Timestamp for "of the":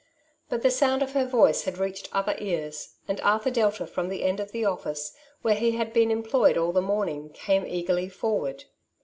4.39-4.65